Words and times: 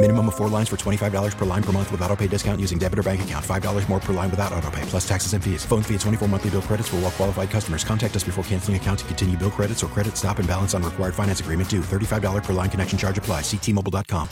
Minimum 0.00 0.28
of 0.28 0.36
four 0.36 0.48
lines 0.48 0.68
for 0.68 0.76
$25 0.76 1.36
per 1.36 1.44
line 1.44 1.62
per 1.62 1.72
month 1.72 1.90
with 1.90 2.00
auto 2.02 2.14
pay 2.14 2.28
discount 2.28 2.60
using 2.60 2.78
debit 2.78 3.00
or 3.00 3.02
bank 3.02 3.22
account. 3.22 3.44
$5 3.44 3.88
more 3.88 3.98
per 3.98 4.12
line 4.12 4.30
without 4.30 4.52
auto 4.52 4.70
pay, 4.70 4.82
plus 4.82 5.06
taxes 5.06 5.32
and 5.32 5.42
fees. 5.42 5.64
Phone 5.64 5.82
fee 5.82 5.94
at 5.96 6.00
24 6.02 6.28
monthly 6.28 6.50
bill 6.50 6.62
credits 6.62 6.88
for 6.88 6.96
all 6.96 7.02
well 7.02 7.10
qualified 7.10 7.50
customers. 7.50 7.82
Contact 7.82 8.14
us 8.14 8.22
before 8.22 8.44
canceling 8.44 8.76
account 8.76 9.00
to 9.00 9.04
continue 9.06 9.36
bill 9.36 9.50
credits 9.50 9.82
or 9.82 9.88
credit 9.88 10.16
stop 10.16 10.38
and 10.38 10.46
balance 10.46 10.72
on 10.72 10.84
required 10.84 11.16
finance 11.16 11.40
agreement 11.40 11.68
due. 11.68 11.80
$35 11.80 12.44
per 12.44 12.52
line 12.52 12.70
connection 12.70 12.96
charge 12.96 13.18
apply. 13.18 13.40
Ctmobile.com. 13.40 14.28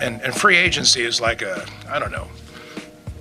And, 0.00 0.22
and 0.22 0.34
free 0.34 0.56
agency 0.56 1.02
is 1.02 1.20
like 1.20 1.42
a, 1.42 1.66
I 1.90 1.98
don't 1.98 2.10
know, 2.10 2.28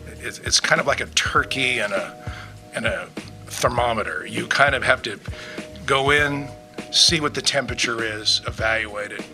it's, 0.08 0.40
it's 0.40 0.62
kind 0.62 0.80
of 0.80 0.88
like 0.88 1.02
a 1.02 1.08
turkey 1.08 1.80
and 1.80 1.92
a, 1.92 2.34
and 2.74 2.86
a 2.86 3.08
thermometer. 3.48 4.26
You 4.26 4.48
kind 4.48 4.76
of 4.76 4.84
have 4.84 5.02
to 5.02 5.20
go 5.86 6.10
in, 6.12 6.48
see 6.92 7.20
what 7.20 7.34
the 7.34 7.42
temperature 7.42 8.04
is, 8.04 8.42
evaluate 8.46 9.12
it. 9.12 9.26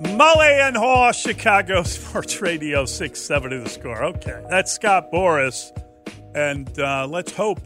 Mully 0.00 0.60
and 0.60 0.76
Haugh, 0.76 1.12
Chicago 1.12 1.82
Sports 1.84 2.40
Radio 2.42 2.84
670 2.84 3.58
the 3.58 3.68
score. 3.68 4.04
Okay, 4.04 4.44
that's 4.50 4.72
Scott 4.72 5.10
Boras. 5.12 5.70
And 6.34 6.78
uh, 6.78 7.06
let's 7.08 7.32
hope 7.32 7.60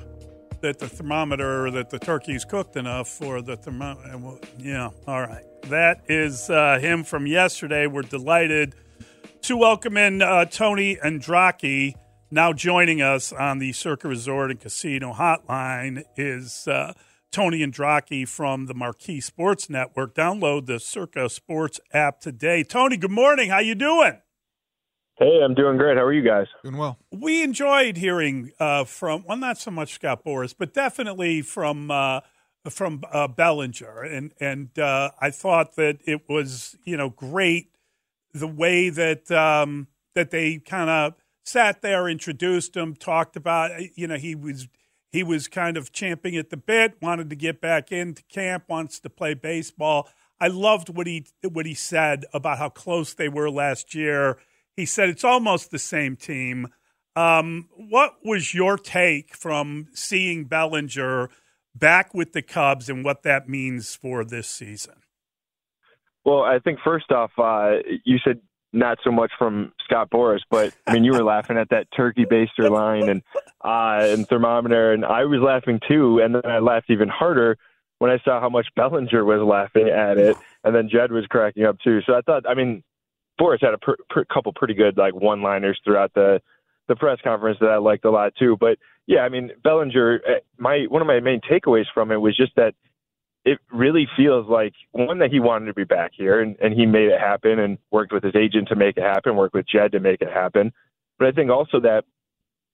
that 0.60 0.78
the 0.78 0.88
thermometer, 0.88 1.70
that 1.72 1.90
the 1.90 1.98
turkey's 1.98 2.44
cooked 2.44 2.76
enough 2.76 3.08
for 3.08 3.42
the 3.42 3.56
thermometer. 3.56 4.38
Yeah, 4.58 4.90
all 5.06 5.20
right. 5.22 5.44
That 5.62 6.02
is 6.08 6.48
uh, 6.50 6.78
him 6.80 7.02
from 7.04 7.26
yesterday. 7.26 7.86
We're 7.86 8.02
delighted 8.02 8.74
to 9.42 9.56
welcome 9.56 9.96
in 9.96 10.22
uh, 10.22 10.44
Tony 10.44 10.96
Andracki. 10.96 11.94
Now 12.30 12.52
joining 12.52 13.02
us 13.02 13.32
on 13.32 13.58
the 13.58 13.72
Circa 13.72 14.06
Resort 14.06 14.52
and 14.52 14.60
Casino 14.60 15.12
Hotline 15.12 16.04
is 16.16 16.68
uh, 16.68 16.92
Tony 17.30 17.60
Andracki 17.60 18.26
from 18.26 18.66
the 18.66 18.74
Marquee 18.74 19.20
Sports 19.20 19.70
Network. 19.70 20.14
Download 20.14 20.66
the 20.66 20.80
Circa 20.80 21.28
Sports 21.28 21.80
app 21.92 22.20
today. 22.20 22.64
Tony, 22.64 22.96
good 22.96 23.10
morning. 23.10 23.50
How 23.50 23.60
you 23.60 23.74
doing? 23.74 24.20
Hey, 25.16 25.40
I'm 25.44 25.54
doing 25.54 25.76
great. 25.76 25.96
How 25.96 26.04
are 26.04 26.12
you 26.12 26.22
guys? 26.22 26.46
Doing 26.62 26.78
well. 26.78 26.98
We 27.12 27.42
enjoyed 27.42 27.98
hearing 27.98 28.52
uh, 28.58 28.84
from 28.84 29.24
well, 29.28 29.36
not 29.36 29.58
so 29.58 29.70
much 29.70 29.94
Scott 29.94 30.24
Boras, 30.24 30.54
but 30.58 30.72
definitely 30.72 31.42
from 31.42 31.90
uh, 31.90 32.20
from 32.68 33.02
uh, 33.12 33.28
Bellinger, 33.28 34.02
and 34.02 34.32
and 34.40 34.78
uh, 34.78 35.10
I 35.20 35.30
thought 35.30 35.76
that 35.76 35.98
it 36.06 36.28
was 36.28 36.76
you 36.84 36.96
know 36.96 37.10
great 37.10 37.70
the 38.32 38.46
way 38.46 38.88
that 38.88 39.30
um, 39.30 39.88
that 40.14 40.30
they 40.30 40.58
kind 40.58 40.88
of 40.88 41.14
sat 41.44 41.82
there, 41.82 42.08
introduced 42.08 42.76
him, 42.76 42.94
talked 42.94 43.36
about 43.36 43.72
you 43.96 44.06
know 44.06 44.16
he 44.16 44.34
was 44.34 44.68
he 45.10 45.22
was 45.22 45.48
kind 45.48 45.76
of 45.76 45.92
champing 45.92 46.36
at 46.36 46.50
the 46.50 46.56
bit, 46.56 46.96
wanted 47.02 47.30
to 47.30 47.36
get 47.36 47.60
back 47.60 47.92
into 47.92 48.22
camp, 48.24 48.64
wants 48.68 49.00
to 49.00 49.10
play 49.10 49.34
baseball. 49.34 50.08
I 50.40 50.48
loved 50.48 50.88
what 50.88 51.06
he 51.06 51.26
what 51.42 51.66
he 51.66 51.74
said 51.74 52.24
about 52.32 52.58
how 52.58 52.68
close 52.68 53.12
they 53.12 53.28
were 53.28 53.50
last 53.50 53.94
year 53.94 54.38
he 54.80 54.86
said 54.86 55.10
it's 55.10 55.24
almost 55.24 55.70
the 55.70 55.78
same 55.78 56.16
team. 56.16 56.68
Um, 57.14 57.68
what 57.76 58.16
was 58.24 58.54
your 58.54 58.78
take 58.78 59.36
from 59.36 59.88
seeing 59.92 60.44
Bellinger 60.44 61.28
back 61.74 62.14
with 62.14 62.32
the 62.32 62.42
Cubs 62.42 62.88
and 62.88 63.04
what 63.04 63.22
that 63.22 63.48
means 63.48 63.94
for 63.94 64.24
this 64.24 64.48
season? 64.48 64.94
Well, 66.24 66.42
I 66.42 66.58
think 66.60 66.78
first 66.82 67.10
off, 67.10 67.30
uh, 67.36 67.78
you 68.04 68.18
said 68.24 68.40
not 68.72 68.98
so 69.02 69.10
much 69.10 69.32
from 69.38 69.72
Scott 69.84 70.10
Boras, 70.10 70.40
but 70.50 70.72
I 70.86 70.94
mean, 70.94 71.04
you 71.04 71.12
were 71.12 71.24
laughing 71.24 71.58
at 71.58 71.70
that 71.70 71.88
turkey 71.96 72.24
baster 72.24 72.70
line 72.70 73.08
and 73.08 73.22
uh, 73.64 74.04
and 74.12 74.28
thermometer, 74.28 74.92
and 74.92 75.04
I 75.04 75.24
was 75.24 75.40
laughing 75.40 75.80
too, 75.88 76.20
and 76.20 76.34
then 76.34 76.46
I 76.46 76.58
laughed 76.58 76.90
even 76.90 77.08
harder 77.08 77.56
when 77.98 78.10
I 78.10 78.18
saw 78.24 78.40
how 78.40 78.48
much 78.48 78.68
Bellinger 78.76 79.24
was 79.24 79.40
laughing 79.42 79.88
at 79.88 80.18
it, 80.18 80.36
and 80.64 80.74
then 80.74 80.88
Jed 80.88 81.12
was 81.12 81.26
cracking 81.26 81.64
up 81.64 81.78
too. 81.80 82.00
So 82.06 82.14
I 82.14 82.22
thought, 82.22 82.48
I 82.48 82.54
mean, 82.54 82.82
Boras 83.40 83.60
had 83.60 83.74
a 83.74 83.78
pr- 83.78 84.22
couple 84.32 84.52
pretty 84.52 84.74
good 84.74 84.96
like 84.96 85.14
one-liners 85.14 85.80
throughout 85.84 86.12
the 86.14 86.40
the 86.88 86.96
press 86.96 87.18
conference 87.22 87.58
that 87.60 87.70
I 87.70 87.76
liked 87.76 88.04
a 88.04 88.10
lot 88.10 88.34
too. 88.38 88.56
But 88.58 88.78
yeah, 89.06 89.20
I 89.20 89.28
mean 89.28 89.50
Bellinger, 89.64 90.20
eh, 90.26 90.38
my 90.58 90.86
one 90.88 91.02
of 91.02 91.08
my 91.08 91.20
main 91.20 91.40
takeaways 91.40 91.86
from 91.92 92.10
it 92.10 92.16
was 92.16 92.36
just 92.36 92.54
that 92.56 92.74
it 93.44 93.58
really 93.72 94.06
feels 94.16 94.46
like 94.48 94.74
one 94.92 95.18
that 95.20 95.30
he 95.30 95.40
wanted 95.40 95.66
to 95.66 95.74
be 95.74 95.84
back 95.84 96.12
here 96.14 96.40
and, 96.40 96.56
and 96.60 96.74
he 96.74 96.84
made 96.84 97.08
it 97.08 97.18
happen 97.18 97.58
and 97.58 97.78
worked 97.90 98.12
with 98.12 98.22
his 98.22 98.36
agent 98.36 98.68
to 98.68 98.76
make 98.76 98.96
it 98.96 99.02
happen, 99.02 99.36
worked 99.36 99.54
with 99.54 99.66
Jed 99.66 99.92
to 99.92 100.00
make 100.00 100.20
it 100.20 100.30
happen. 100.32 100.72
But 101.18 101.28
I 101.28 101.32
think 101.32 101.50
also 101.50 101.80
that 101.80 102.04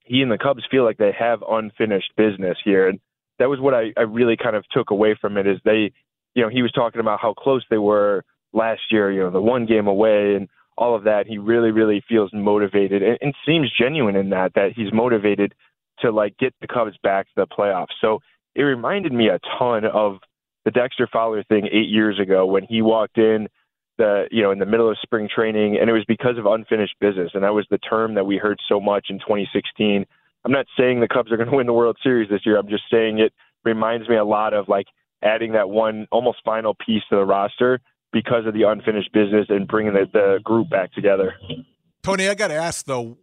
he 0.04 0.22
and 0.22 0.30
the 0.30 0.38
Cubs 0.38 0.64
feel 0.70 0.84
like 0.84 0.98
they 0.98 1.14
have 1.18 1.42
unfinished 1.48 2.12
business 2.16 2.58
here. 2.64 2.88
And 2.88 3.00
that 3.38 3.48
was 3.48 3.60
what 3.60 3.74
I, 3.74 3.92
I 3.96 4.02
really 4.02 4.36
kind 4.36 4.56
of 4.56 4.64
took 4.70 4.90
away 4.90 5.16
from 5.20 5.36
it 5.36 5.46
is 5.46 5.58
they, 5.64 5.92
you 6.34 6.42
know, 6.42 6.48
he 6.48 6.62
was 6.62 6.72
talking 6.72 7.00
about 7.00 7.20
how 7.20 7.32
close 7.34 7.64
they 7.70 7.78
were 7.78 8.24
last 8.52 8.82
year, 8.90 9.12
you 9.12 9.20
know, 9.20 9.30
the 9.30 9.40
one 9.40 9.66
game 9.66 9.86
away 9.86 10.34
and 10.34 10.48
all 10.76 10.96
of 10.96 11.04
that. 11.04 11.26
He 11.26 11.38
really, 11.38 11.70
really 11.70 12.02
feels 12.08 12.30
motivated 12.32 13.02
and, 13.02 13.18
and 13.20 13.34
seems 13.46 13.70
genuine 13.78 14.16
in 14.16 14.30
that, 14.30 14.54
that 14.54 14.72
he's 14.74 14.92
motivated 14.92 15.54
to 16.00 16.10
like 16.10 16.36
get 16.38 16.54
the 16.60 16.66
Cubs 16.66 16.96
back 17.02 17.26
to 17.26 17.32
the 17.36 17.46
playoffs. 17.46 17.94
So 18.00 18.20
it 18.54 18.62
reminded 18.62 19.12
me 19.12 19.28
a 19.28 19.38
ton 19.58 19.84
of 19.84 20.18
the 20.66 20.72
Dexter 20.72 21.08
Fowler 21.10 21.44
thing 21.44 21.68
eight 21.72 21.88
years 21.88 22.18
ago 22.18 22.44
when 22.44 22.64
he 22.64 22.82
walked 22.82 23.16
in 23.16 23.48
the 23.98 24.26
you 24.30 24.42
know 24.42 24.50
in 24.50 24.58
the 24.58 24.66
middle 24.66 24.90
of 24.90 24.98
spring 25.00 25.28
training 25.32 25.78
and 25.80 25.88
it 25.88 25.92
was 25.92 26.04
because 26.06 26.36
of 26.36 26.44
unfinished 26.44 26.96
business 27.00 27.30
and 27.32 27.44
that 27.44 27.54
was 27.54 27.64
the 27.70 27.78
term 27.78 28.14
that 28.16 28.26
we 28.26 28.36
heard 28.36 28.58
so 28.68 28.78
much 28.78 29.06
in 29.08 29.18
2016. 29.20 30.04
I'm 30.44 30.52
not 30.52 30.66
saying 30.78 31.00
the 31.00 31.08
Cubs 31.08 31.32
are 31.32 31.36
going 31.36 31.48
to 31.50 31.56
win 31.56 31.66
the 31.66 31.72
World 31.72 31.96
Series 32.02 32.28
this 32.28 32.44
year. 32.44 32.58
I'm 32.58 32.68
just 32.68 32.82
saying 32.90 33.20
it 33.20 33.32
reminds 33.64 34.08
me 34.08 34.16
a 34.16 34.24
lot 34.24 34.52
of 34.52 34.68
like 34.68 34.86
adding 35.22 35.52
that 35.52 35.70
one 35.70 36.08
almost 36.10 36.38
final 36.44 36.74
piece 36.74 37.02
to 37.10 37.16
the 37.16 37.24
roster 37.24 37.80
because 38.12 38.44
of 38.44 38.52
the 38.52 38.64
unfinished 38.64 39.12
business 39.12 39.46
and 39.48 39.68
bringing 39.68 39.94
the, 39.94 40.06
the 40.12 40.40
group 40.42 40.68
back 40.68 40.92
together. 40.92 41.34
Tony, 42.02 42.28
I 42.28 42.34
got 42.34 42.48
to 42.48 42.54
ask 42.54 42.84
though, 42.84 43.18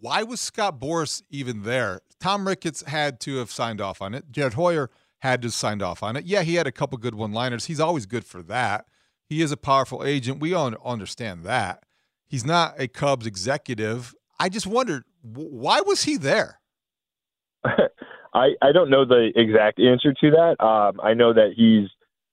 why 0.00 0.22
was 0.22 0.40
Scott 0.40 0.80
Boras 0.80 1.22
even 1.30 1.62
there? 1.62 2.00
Tom 2.20 2.46
Ricketts 2.46 2.82
had 2.86 3.20
to 3.20 3.36
have 3.36 3.50
signed 3.50 3.82
off 3.82 4.00
on 4.00 4.14
it. 4.14 4.24
Jed 4.30 4.54
Hoyer 4.54 4.90
had 5.20 5.42
to 5.42 5.50
signed 5.50 5.82
off 5.82 6.02
on 6.02 6.16
it. 6.16 6.24
Yeah, 6.24 6.42
he 6.42 6.54
had 6.54 6.66
a 6.66 6.72
couple 6.72 6.98
good 6.98 7.14
one-liners. 7.14 7.66
He's 7.66 7.80
always 7.80 8.06
good 8.06 8.24
for 8.24 8.42
that. 8.44 8.86
He 9.28 9.42
is 9.42 9.50
a 9.50 9.56
powerful 9.56 10.04
agent. 10.04 10.40
We 10.40 10.54
all 10.54 10.72
understand 10.84 11.44
that. 11.44 11.84
He's 12.28 12.44
not 12.44 12.74
a 12.78 12.88
Cubs 12.88 13.26
executive. 13.26 14.14
I 14.38 14.48
just 14.48 14.66
wondered 14.66 15.04
why 15.22 15.80
was 15.80 16.04
he 16.04 16.16
there? 16.16 16.60
I 17.64 18.50
I 18.62 18.72
don't 18.72 18.90
know 18.90 19.04
the 19.04 19.32
exact 19.34 19.80
answer 19.80 20.12
to 20.12 20.30
that. 20.30 20.64
Um, 20.64 21.00
I 21.02 21.14
know 21.14 21.32
that 21.32 21.54
he's 21.56 21.88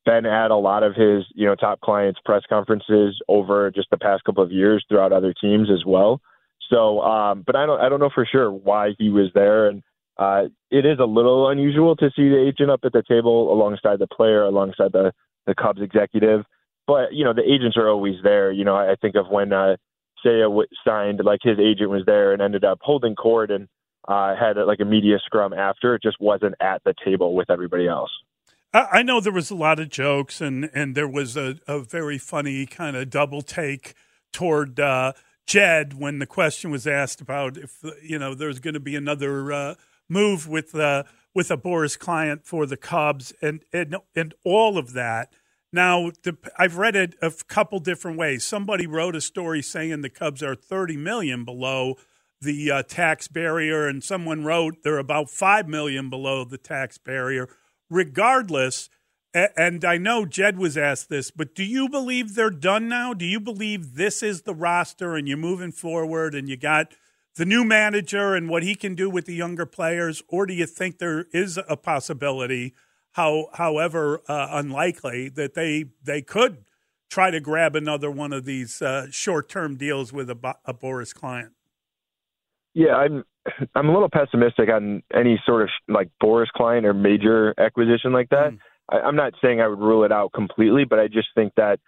been 0.05 0.25
at 0.25 0.51
a 0.51 0.55
lot 0.55 0.83
of 0.83 0.95
his 0.95 1.23
you 1.33 1.47
know 1.47 1.55
top 1.55 1.79
clients 1.81 2.19
press 2.25 2.43
conferences 2.49 3.19
over 3.27 3.71
just 3.71 3.89
the 3.89 3.97
past 3.97 4.23
couple 4.23 4.43
of 4.43 4.51
years 4.51 4.85
throughout 4.87 5.13
other 5.13 5.33
teams 5.33 5.69
as 5.71 5.85
well. 5.85 6.21
So, 6.69 7.01
um, 7.01 7.43
but 7.45 7.55
I 7.55 7.65
don't 7.65 7.79
I 7.79 7.89
don't 7.89 7.99
know 7.99 8.11
for 8.13 8.27
sure 8.29 8.51
why 8.51 8.91
he 8.97 9.09
was 9.09 9.29
there, 9.33 9.67
and 9.67 9.81
uh, 10.17 10.43
it 10.69 10.85
is 10.85 10.99
a 10.99 11.05
little 11.05 11.49
unusual 11.49 11.95
to 11.95 12.09
see 12.15 12.29
the 12.29 12.45
agent 12.47 12.69
up 12.69 12.81
at 12.83 12.93
the 12.93 13.03
table 13.07 13.51
alongside 13.51 13.99
the 13.99 14.07
player, 14.07 14.43
alongside 14.43 14.91
the 14.91 15.13
the 15.45 15.55
Cubs 15.55 15.81
executive. 15.81 16.45
But 16.87 17.13
you 17.13 17.23
know 17.23 17.33
the 17.33 17.43
agents 17.43 17.77
are 17.77 17.89
always 17.89 18.15
there. 18.23 18.51
You 18.51 18.63
know 18.63 18.75
I 18.75 18.95
think 19.01 19.15
of 19.15 19.27
when 19.29 19.53
uh, 19.53 19.77
Seiya 20.23 20.65
signed, 20.85 21.21
like 21.23 21.39
his 21.41 21.59
agent 21.59 21.89
was 21.89 22.03
there 22.05 22.33
and 22.33 22.41
ended 22.41 22.63
up 22.63 22.79
holding 22.81 23.15
court 23.15 23.51
and 23.51 23.67
uh, 24.07 24.35
had 24.35 24.57
like 24.57 24.79
a 24.79 24.85
media 24.85 25.17
scrum 25.25 25.53
after. 25.53 25.95
It 25.95 26.03
just 26.03 26.17
wasn't 26.19 26.55
at 26.59 26.83
the 26.83 26.93
table 27.03 27.35
with 27.35 27.49
everybody 27.49 27.87
else. 27.87 28.11
I 28.75 29.03
know 29.03 29.19
there 29.19 29.31
was 29.31 29.51
a 29.51 29.55
lot 29.55 29.79
of 29.79 29.89
jokes, 29.89 30.41
and, 30.41 30.67
and 30.73 30.95
there 30.95 31.07
was 31.07 31.37
a, 31.37 31.59
a 31.67 31.79
very 31.79 32.17
funny 32.17 32.65
kind 32.65 32.95
of 32.97 33.11
double 33.11 33.43
take 33.43 33.93
toward 34.31 34.79
uh, 34.79 35.13
Jed 35.45 35.93
when 35.93 36.17
the 36.17 36.25
question 36.25 36.71
was 36.71 36.87
asked 36.87 37.21
about 37.21 37.55
if 37.55 37.83
you 38.01 38.17
know 38.17 38.33
there's 38.33 38.59
going 38.59 38.73
to 38.73 38.79
be 38.79 38.95
another 38.95 39.53
uh, 39.53 39.75
move 40.13 40.47
with 40.47 40.75
uh, 40.75 41.03
with 41.35 41.51
a 41.51 41.57
Boras 41.57 41.97
client 41.97 42.45
for 42.45 42.65
the 42.65 42.77
Cubs 42.77 43.33
and 43.41 43.63
and 43.73 43.97
and 44.15 44.33
all 44.45 44.77
of 44.77 44.93
that. 44.93 45.33
Now, 45.73 46.11
the, 46.21 46.37
I've 46.57 46.77
read 46.77 46.95
it 46.95 47.15
a 47.19 47.31
couple 47.47 47.79
different 47.79 48.17
ways. 48.17 48.45
Somebody 48.45 48.85
wrote 48.85 49.15
a 49.15 49.21
story 49.21 49.63
saying 49.63 50.01
the 50.01 50.09
Cubs 50.09 50.43
are 50.43 50.53
30 50.53 50.97
million 50.97 51.45
below 51.45 51.95
the 52.39 52.69
uh, 52.69 52.83
tax 52.83 53.27
barrier, 53.27 53.87
and 53.87 54.03
someone 54.03 54.45
wrote 54.45 54.83
they're 54.83 54.99
about 54.99 55.31
5 55.31 55.67
million 55.67 56.11
below 56.11 56.45
the 56.45 56.59
tax 56.59 56.99
barrier. 56.99 57.49
Regardless, 57.89 58.89
and 59.33 59.83
I 59.83 59.97
know 59.97 60.25
Jed 60.25 60.59
was 60.59 60.77
asked 60.77 61.09
this, 61.09 61.31
but 61.31 61.55
do 61.55 61.63
you 61.63 61.89
believe 61.89 62.35
they're 62.35 62.51
done 62.51 62.87
now? 62.87 63.15
Do 63.15 63.25
you 63.25 63.39
believe 63.39 63.95
this 63.95 64.21
is 64.21 64.43
the 64.43 64.53
roster 64.53 65.15
and 65.15 65.27
you're 65.27 65.37
moving 65.37 65.71
forward 65.71 66.35
and 66.35 66.47
you 66.47 66.55
got 66.55 66.93
the 67.35 67.45
new 67.45 67.63
manager 67.63 68.35
and 68.35 68.49
what 68.49 68.63
he 68.63 68.75
can 68.75 68.95
do 68.95 69.09
with 69.09 69.25
the 69.25 69.33
younger 69.33 69.65
players? 69.65 70.21
Or 70.27 70.45
do 70.45 70.53
you 70.53 70.65
think 70.65 70.99
there 70.99 71.25
is 71.33 71.59
a 71.67 71.77
possibility, 71.77 72.73
how, 73.13 73.49
however 73.53 74.21
uh, 74.27 74.47
unlikely, 74.51 75.29
that 75.29 75.53
they, 75.53 75.85
they 76.03 76.21
could 76.21 76.65
try 77.09 77.31
to 77.31 77.39
grab 77.39 77.75
another 77.75 78.09
one 78.09 78.33
of 78.33 78.45
these 78.45 78.81
uh, 78.81 79.07
short 79.11 79.49
term 79.49 79.77
deals 79.77 80.11
with 80.11 80.29
a, 80.29 80.55
a 80.65 80.73
Boras 80.73 81.13
client? 81.13 81.53
Yeah, 82.73 82.95
I'm 82.95 83.23
I'm 83.75 83.89
a 83.89 83.93
little 83.93 84.09
pessimistic 84.09 84.69
on 84.69 85.03
any 85.13 85.39
sort 85.45 85.63
of 85.63 85.69
like 85.87 86.09
Boras 86.21 86.47
client 86.55 86.85
or 86.85 86.93
major 86.93 87.53
acquisition 87.59 88.13
like 88.13 88.29
that. 88.29 88.51
Mm. 88.51 88.59
I, 88.89 88.99
I'm 88.99 89.15
not 89.15 89.33
saying 89.41 89.61
I 89.61 89.67
would 89.67 89.79
rule 89.79 90.03
it 90.03 90.11
out 90.11 90.31
completely, 90.33 90.85
but 90.85 90.97
I 90.97 91.07
just 91.07 91.27
think 91.35 91.53
that 91.55 91.79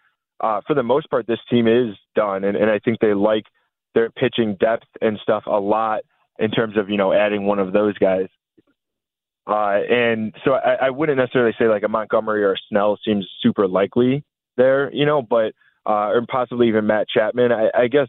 uh, 0.42 0.62
for 0.68 0.76
the 0.76 0.84
most 0.84 1.10
part, 1.10 1.28
this 1.28 1.40
team 1.50 1.68
is 1.68 1.96
done, 2.16 2.44
and, 2.44 2.56
and 2.58 2.70
I 2.70 2.80
think 2.80 3.00
they 3.00 3.14
like 3.14 3.46
their 3.96 4.12
pitching 4.12 4.56
depth 4.60 4.86
and 5.02 5.18
stuff 5.24 5.44
a 5.48 5.60
lot 5.60 6.02
in 6.38 6.52
terms 6.52 6.78
of 6.78 6.90
you 6.90 6.98
know 6.98 7.12
adding 7.12 7.46
one 7.46 7.58
of 7.58 7.74
those 7.74 7.98
guys. 7.98 8.28
Uh, 9.48 9.80
and 9.90 10.34
so 10.44 10.54
I, 10.54 10.88
I 10.88 10.90
wouldn't 10.90 11.18
necessarily 11.18 11.54
say 11.58 11.68
like 11.68 11.84
a 11.84 11.88
Montgomery 11.88 12.44
or 12.44 12.54
a 12.54 12.58
Snell 12.70 13.00
seems 13.06 13.28
super 13.42 13.68
likely 13.68 14.24
there, 14.58 14.92
you 14.94 15.06
know, 15.06 15.22
but 15.22 15.54
uh, 15.86 16.10
or 16.10 16.26
possibly 16.28 16.68
even 16.68 16.88
Matt 16.88 17.08
Chapman. 17.08 17.52
I, 17.52 17.70
I 17.76 17.88
guess 17.88 18.08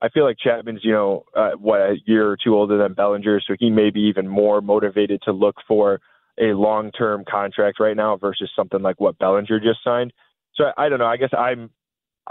I 0.00 0.08
feel 0.08 0.24
like 0.24 0.36
Chapman's, 0.42 0.80
you 0.82 0.92
know, 0.92 1.24
uh, 1.36 1.50
what 1.58 1.80
a 1.80 1.96
year 2.06 2.28
or 2.30 2.36
two 2.42 2.54
older 2.54 2.78
than 2.78 2.94
Bellinger, 2.94 3.40
so 3.46 3.54
he 3.58 3.70
may 3.70 3.90
be 3.90 4.00
even 4.02 4.28
more 4.28 4.60
motivated 4.60 5.20
to 5.24 5.32
look 5.32 5.56
for 5.66 6.00
a 6.40 6.54
long-term 6.54 7.24
contract 7.28 7.80
right 7.80 7.96
now 7.96 8.16
versus 8.16 8.50
something 8.54 8.80
like 8.80 9.00
what 9.00 9.18
Bellinger 9.18 9.58
just 9.58 9.82
signed. 9.82 10.12
So 10.54 10.64
I, 10.76 10.86
I 10.86 10.88
don't 10.88 11.00
know. 11.00 11.06
I 11.06 11.16
guess 11.16 11.30
I'm 11.36 11.70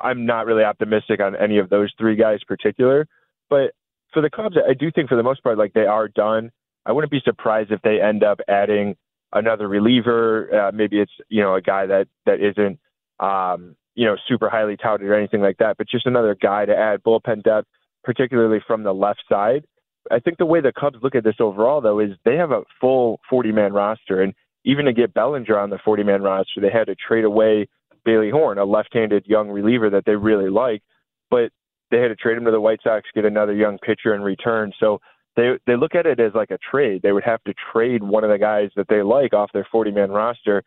I'm 0.02 0.26
not 0.26 0.46
really 0.46 0.64
optimistic 0.64 1.20
on 1.20 1.36
any 1.36 1.58
of 1.58 1.70
those 1.70 1.92
three 1.98 2.16
guys 2.16 2.40
particular, 2.48 3.08
but 3.50 3.72
for 4.14 4.22
the 4.22 4.30
Cubs, 4.30 4.56
I 4.58 4.74
do 4.74 4.92
think 4.92 5.10
for 5.10 5.16
the 5.16 5.24
most 5.24 5.44
part, 5.44 5.58
like 5.58 5.74
they 5.74 5.86
are 5.86 6.08
done. 6.08 6.52
I 6.86 6.92
wouldn't 6.92 7.12
be 7.12 7.22
surprised 7.24 7.72
if 7.72 7.82
they 7.82 8.02
end 8.02 8.24
up 8.24 8.40
adding 8.48 8.96
another 9.34 9.68
reliever. 9.68 10.68
Uh, 10.68 10.72
maybe 10.72 11.00
it's 11.00 11.12
you 11.30 11.42
know 11.42 11.56
a 11.56 11.62
guy 11.62 11.86
that 11.86 12.08
that 12.26 12.40
isn't 12.40 12.80
um, 13.20 13.76
you 13.96 14.06
know 14.06 14.16
super 14.28 14.50
highly 14.50 14.78
touted 14.78 15.08
or 15.08 15.16
anything 15.16 15.42
like 15.42 15.58
that, 15.58 15.78
but 15.78 15.88
just 15.90 16.06
another 16.06 16.36
guy 16.36 16.66
to 16.66 16.76
add 16.76 17.04
bullpen 17.04 17.44
depth, 17.44 17.68
particularly 18.04 18.60
from 18.66 18.84
the 18.84 18.94
left 18.94 19.24
side. 19.30 19.66
I 20.12 20.20
think 20.20 20.38
the 20.38 20.46
way 20.46 20.62
the 20.62 20.72
Cubs 20.72 20.98
look 21.02 21.16
at 21.16 21.24
this 21.24 21.36
overall, 21.40 21.82
though, 21.82 22.00
is 22.00 22.12
they 22.24 22.36
have 22.36 22.52
a 22.52 22.64
full 22.80 23.20
40 23.30 23.52
man 23.52 23.74
roster. 23.74 24.22
And 24.22 24.34
even 24.64 24.86
to 24.86 24.94
get 24.94 25.14
Bellinger 25.14 25.58
on 25.58 25.70
the 25.70 25.80
40 25.84 26.04
man 26.04 26.22
roster, 26.22 26.62
they 26.62 26.70
had 26.72 26.88
to 26.88 26.96
trade 26.96 27.26
away 27.26 27.68
Bailey 28.08 28.30
Horn, 28.30 28.58
a 28.58 28.64
left 28.64 28.94
handed 28.94 29.26
young 29.28 29.50
reliever 29.50 29.90
that 29.90 30.06
they 30.06 30.16
really 30.16 30.50
like. 30.50 30.82
But 31.30 31.52
they 31.92 32.00
had 32.00 32.08
to 32.08 32.16
trade 32.16 32.38
him 32.38 32.46
to 32.46 32.52
the 32.52 32.62
White 32.62 32.80
Sox, 32.82 33.06
get 33.14 33.26
another 33.26 33.54
young 33.54 33.78
pitcher 33.80 34.16
in 34.16 34.22
return. 34.22 34.72
So 34.80 35.00
they 35.36 35.58
they 35.68 35.76
look 35.76 35.94
at 35.94 36.06
it 36.06 36.20
as 36.20 36.32
like 36.34 36.50
a 36.52 36.58
trade. 36.72 37.02
They 37.04 37.12
would 37.12 37.26
have 37.26 37.44
to 37.44 37.54
trade 37.74 38.02
one 38.02 38.24
of 38.24 38.30
the 38.30 38.38
guys 38.38 38.70
that 38.78 38.88
they 38.88 39.02
like 39.04 39.34
off 39.34 39.52
their 39.54 39.68
40 39.70 39.92
man 39.92 40.10
roster 40.10 40.64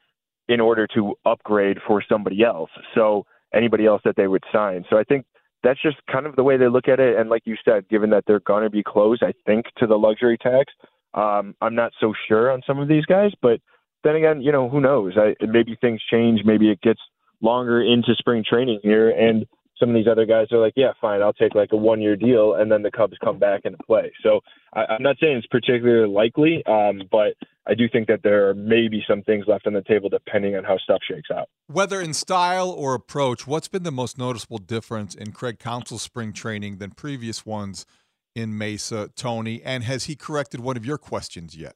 in 0.49 0.61
order 0.61 0.87
to 0.95 1.15
upgrade 1.25 1.79
for 1.87 2.05
somebody 2.07 2.45
else. 2.45 2.71
So 2.95 3.25
anybody 3.55 3.87
else 3.87 4.03
that 4.05 4.17
they 4.17 4.27
would 4.27 4.45
sign. 4.53 4.85
So 4.91 4.99
I 4.99 5.05
think 5.05 5.25
that's 5.63 5.81
just 5.81 5.97
kind 6.13 6.27
of 6.27 6.37
the 6.37 6.43
way 6.43 6.59
they 6.59 6.69
look 6.69 6.89
at 6.89 7.01
it. 7.01 7.17
And 7.19 7.31
like 7.31 7.43
you 7.47 7.57
said, 7.65 7.89
given 7.89 8.11
that 8.11 8.25
they're 8.27 8.41
going 8.41 8.65
to 8.65 8.71
be 8.71 8.83
close, 8.83 9.19
I 9.23 9.33
think, 9.47 9.67
to 9.79 9.87
the 9.87 9.97
luxury 9.97 10.37
tax, 10.37 10.73
um, 11.15 11.55
I'm 11.61 11.75
not 11.75 11.93
so 12.01 12.13
sure 12.29 12.51
on 12.51 12.63
some 12.67 12.79
of 12.79 12.89
these 12.89 13.07
guys. 13.07 13.33
But 13.41 13.61
then 14.05 14.17
again, 14.17 14.41
you 14.43 14.53
know, 14.53 14.69
who 14.69 14.81
knows? 14.81 15.15
I, 15.17 15.35
maybe 15.47 15.77
things 15.81 16.01
change. 16.11 16.41
Maybe 16.45 16.71
it 16.71 16.81
gets 16.81 17.01
longer 17.41 17.83
into 17.83 18.15
spring 18.17 18.45
training 18.49 18.81
here, 18.83 19.11
and 19.11 19.47
some 19.81 19.89
of 19.89 19.95
these 19.95 20.07
other 20.07 20.27
guys 20.27 20.47
are 20.53 20.59
like, 20.59 20.75
yeah, 20.77 20.93
fine, 21.01 21.23
I'll 21.23 21.33
take 21.33 21.55
like 21.55 21.71
a 21.73 21.77
one 21.77 22.01
year 22.01 22.15
deal, 22.15 22.55
and 22.55 22.71
then 22.71 22.83
the 22.83 22.91
Cubs 22.91 23.17
come 23.25 23.39
back 23.39 23.63
into 23.65 23.79
play. 23.79 24.13
So 24.23 24.41
I, 24.75 24.85
I'm 24.85 25.03
not 25.03 25.17
saying 25.21 25.39
it's 25.39 25.47
particularly 25.47 26.13
likely, 26.13 26.63
um, 26.67 27.03
but 27.11 27.35
I 27.67 27.75
do 27.75 27.89
think 27.89 28.07
that 28.09 28.21
there 28.23 28.49
are 28.49 28.55
maybe 28.55 29.03
some 29.09 29.23
things 29.23 29.47
left 29.49 29.67
on 29.67 29.73
the 29.73 29.83
table 29.83 30.09
depending 30.09 30.55
on 30.55 30.65
how 30.65 30.77
stuff 30.79 31.01
shakes 31.09 31.31
out. 31.35 31.49
Whether 31.67 32.01
in 32.01 32.15
style 32.15 32.71
or 32.71 32.95
approach, 32.95 33.47
what's 33.47 33.69
been 33.69 33.83
the 33.83 33.91
most 33.91 34.19
noticeable 34.19 34.59
difference 34.59 35.15
in 35.15 35.33
Craig 35.33 35.59
Counsell's 35.59 36.03
spring 36.03 36.33
training 36.33 36.77
than 36.77 36.91
previous 36.91 37.47
ones 37.47 37.87
in 38.35 38.57
Mesa, 38.57 39.11
Tony? 39.17 39.63
And 39.63 39.85
has 39.85 40.05
he 40.05 40.15
corrected 40.15 40.61
one 40.61 40.77
of 40.77 40.85
your 40.85 40.99
questions 40.99 41.57
yet? 41.57 41.75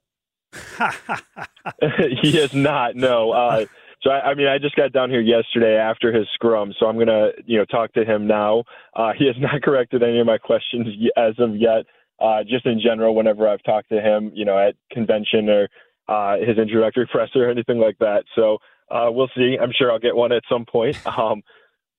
he 2.23 2.33
has 2.33 2.53
not. 2.53 2.97
No. 2.97 3.33
Uh, 3.33 3.67
so 4.05 4.11
I, 4.11 4.31
I 4.31 4.35
mean, 4.35 4.47
I 4.47 4.59
just 4.59 4.77
got 4.77 4.93
down 4.93 5.11
here 5.11 5.21
yesterday 5.21 5.77
after 5.77 6.13
his 6.13 6.27
scrum, 6.35 6.75
so 6.79 6.87
I'm 6.87 6.99
gonna, 6.99 7.31
you 7.47 7.59
know, 7.59 7.65
talk 7.65 7.93
to 7.95 8.05
him 8.05 8.27
now. 8.27 8.65
Uh, 8.95 9.13
he 9.19 9.27
has 9.27 9.37
not 9.41 9.63
corrected 9.63 10.03
any 10.03 10.21
of 10.21 10.27
my 10.27 10.39
questions 10.39 10.87
as 11.17 11.35
of 11.39 11.57
yet. 11.57 11.87
Uh, 12.21 12.45
just 12.45 12.65
in 12.65 12.81
general, 12.81 13.15
whenever 13.15 13.49
I've 13.49 13.63
talked 13.65 13.89
to 13.89 14.01
him, 14.01 14.31
you 14.35 14.45
know, 14.45 14.57
at 14.57 14.77
convention 14.93 15.49
or 15.49 15.69
uh, 16.07 16.37
his 16.39 16.59
introductory 16.59 17.07
presser 17.11 17.49
or 17.49 17.51
anything 17.51 17.79
like 17.79 17.99
that. 17.99 18.25
So 18.37 18.59
uh, 18.91 19.09
we'll 19.11 19.31
see. 19.37 19.57
I'm 19.61 19.73
sure 19.77 19.91
I'll 19.91 19.99
get 19.99 20.15
one 20.15 20.33
at 20.33 20.43
some 20.49 20.67
point. 20.67 20.97
Um, 21.19 21.43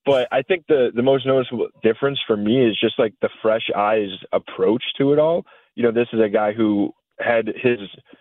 but 0.04 0.28
I 0.30 0.42
think 0.42 0.66
the 0.68 0.90
the 0.94 1.02
most 1.02 1.26
noticeable 1.26 1.66
difference 1.82 2.20
for 2.28 2.36
me 2.36 2.64
is 2.64 2.78
just 2.80 2.96
like 2.96 3.12
the 3.22 3.28
fresh 3.42 3.68
eyes 3.76 4.10
approach 4.32 4.84
to 4.98 5.12
it 5.12 5.18
all. 5.18 5.44
You 5.74 5.82
know, 5.82 5.90
this 5.90 6.06
is 6.12 6.20
a 6.24 6.28
guy 6.28 6.52
who 6.52 6.92
had 7.18 7.46
his 7.46 7.80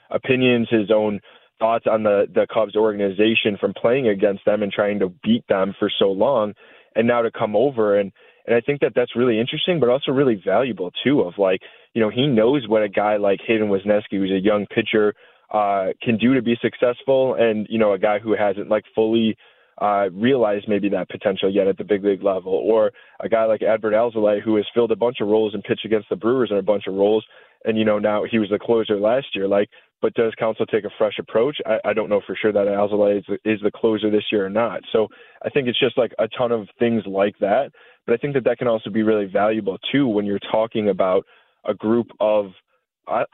opinions, 0.10 0.68
his 0.72 0.90
own 0.90 1.20
thoughts 1.60 1.86
on 1.90 2.04
the 2.04 2.26
the 2.34 2.48
Cubs 2.54 2.76
organization 2.76 3.58
from 3.60 3.74
playing 3.74 4.08
against 4.08 4.46
them 4.46 4.64
and 4.64 4.72
trying 4.72 5.00
to 5.00 5.10
beat 5.24 5.46
them 5.48 5.74
for 5.78 5.90
so 6.00 6.12
long, 6.12 6.54
and 6.96 7.08
now 7.08 7.22
to 7.22 7.32
come 7.32 7.56
over 7.56 8.00
and 8.00 8.12
and 8.48 8.56
I 8.56 8.62
think 8.62 8.82
that 8.82 8.94
that's 8.96 9.16
really 9.16 9.40
interesting, 9.40 9.80
but 9.80 9.90
also 9.90 10.12
really 10.12 10.42
valuable 10.44 10.92
too. 11.04 11.22
Of 11.22 11.34
like, 11.38 11.62
you 11.94 12.02
know, 12.02 12.10
he 12.10 12.28
knows 12.28 12.68
what 12.68 12.84
a 12.84 12.90
guy 12.90 13.18
like 13.18 13.40
Hayden 13.46 13.70
Wesneski, 13.70 14.18
who's 14.18 14.32
a 14.32 14.44
young 14.44 14.68
pitcher, 14.68 15.14
uh, 15.52 15.88
can 16.02 16.18
do 16.18 16.34
to 16.36 16.42
be 16.42 16.56
successful, 16.62 17.36
and 17.36 17.66
you 17.70 17.80
know, 17.80 17.94
a 17.94 18.00
guy 18.00 18.20
who 18.20 18.36
hasn't 18.36 18.70
like 18.70 18.84
fully 18.94 19.36
uh, 19.82 20.10
realized 20.14 20.68
maybe 20.68 20.90
that 20.90 21.10
potential 21.10 21.52
yet 21.52 21.68
at 21.68 21.78
the 21.78 21.84
big 21.84 22.04
league 22.04 22.24
level, 22.24 22.54
or 22.54 22.92
a 23.20 23.30
guy 23.30 23.46
like 23.46 23.62
Adbert 23.62 23.94
Alzolay 23.94 24.42
who 24.42 24.56
has 24.58 24.66
filled 24.74 24.92
a 24.92 24.96
bunch 24.96 25.18
of 25.22 25.28
roles 25.28 25.54
and 25.54 25.64
pitched 25.64 25.86
against 25.86 26.10
the 26.10 26.16
Brewers 26.16 26.50
in 26.52 26.58
a 26.58 26.64
bunch 26.64 26.84
of 26.88 26.94
roles, 26.94 27.26
and 27.66 27.78
you 27.78 27.86
know 27.86 28.00
now 28.00 28.24
he 28.30 28.38
was 28.38 28.50
the 28.50 28.60
closer 28.60 29.00
last 29.00 29.28
year. 29.34 29.48
Like 29.48 29.70
but 30.02 30.14
does 30.14 30.34
Counsell 30.38 30.66
take 30.66 30.84
a 30.84 30.90
fresh 30.98 31.18
approach? 31.20 31.58
I, 31.66 31.78
I 31.86 31.94
don't 31.94 32.10
know 32.10 32.22
for 32.26 32.36
sure 32.36 32.52
that 32.52 32.68
Alzolay 32.68 33.20
is, 33.20 33.26
is 33.46 33.60
the 33.64 33.72
closer 33.72 34.12
this 34.12 34.26
year 34.32 34.46
or 34.46 34.50
not. 34.50 34.82
So 34.92 35.08
I 35.44 35.50
think 35.50 35.68
it's 35.68 35.80
just 35.80 35.98
like 35.98 36.12
a 36.20 36.28
ton 36.38 36.52
of 36.52 36.68
things 36.80 37.04
like 37.06 37.36
that. 37.40 37.72
But 38.06 38.14
I 38.14 38.18
think 38.18 38.34
that 38.36 38.44
that 38.44 38.58
can 38.58 38.68
also 38.68 38.90
be 38.90 39.04
really 39.04 39.26
valuable 39.26 39.78
too 39.92 40.08
when 40.08 40.26
you're 40.26 40.40
talking 40.52 40.90
about 40.90 41.26
a 41.66 41.74
group 41.74 42.08
of 42.20 42.52